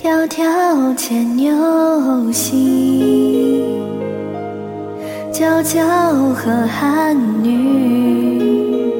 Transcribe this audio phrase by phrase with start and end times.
[0.00, 1.52] 迢迢牵牛
[2.32, 3.82] 星，
[5.32, 8.92] 皎皎河汉女，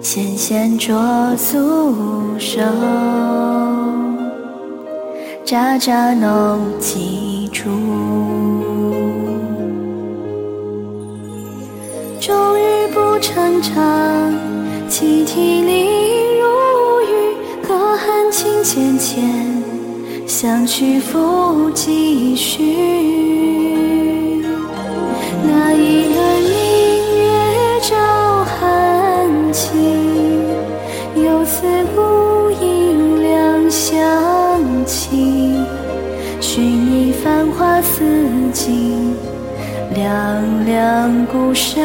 [0.00, 1.94] 纤纤擢素
[2.38, 2.62] 手，
[5.44, 7.68] 札札弄机杼。
[12.18, 14.32] 终日不成长，
[14.88, 16.03] 泣涕零。
[18.64, 19.22] 浅浅，
[20.26, 24.42] 相去复几许？
[25.46, 27.28] 那一轮明月
[27.82, 27.94] 照
[28.42, 30.40] 寒晴，
[31.14, 33.94] 又似孤影两相
[34.86, 35.62] 亲。
[36.40, 38.02] 许你繁华似
[38.50, 39.14] 锦。
[39.94, 41.84] 凉凉孤身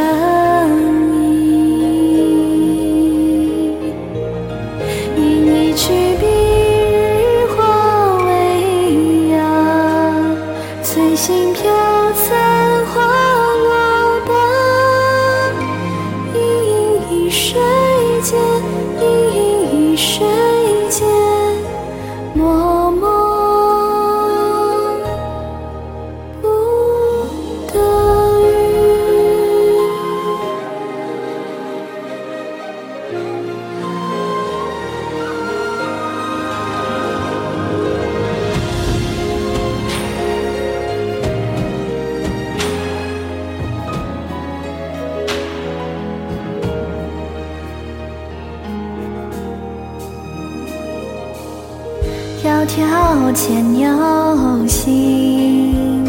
[52.41, 56.05] 迢迢牵牛星，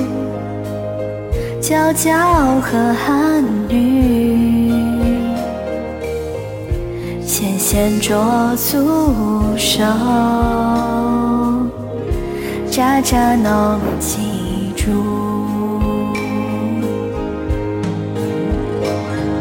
[1.60, 4.70] 皎皎河汉女。
[7.26, 8.78] 纤纤擢素
[9.56, 9.82] 手，
[12.70, 14.86] 札札弄机杼。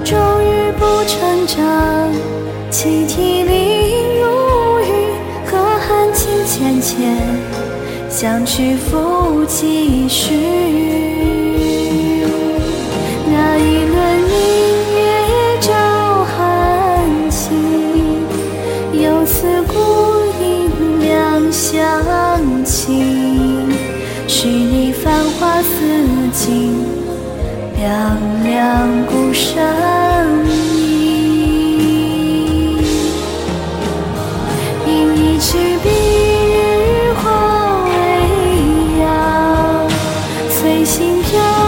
[0.03, 2.11] 终日不成长，
[2.72, 3.98] 泣涕零
[8.22, 10.35] 相去复几许？
[13.31, 13.96] 那一轮
[14.28, 14.35] 明
[14.94, 15.00] 月
[15.62, 15.72] 照
[16.25, 17.56] 寒晴，
[18.91, 19.74] 又似孤
[20.44, 21.72] 影两相
[22.66, 23.72] 亲。
[24.28, 25.69] 许你繁华似
[26.34, 26.75] 锦，
[27.78, 29.63] 凉凉孤身
[30.75, 32.84] 影。
[34.85, 35.79] 因一曲。
[40.89, 41.59] 心中